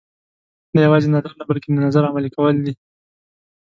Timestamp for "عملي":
2.09-2.29